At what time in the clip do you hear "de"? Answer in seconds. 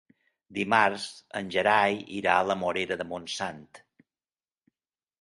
3.05-3.09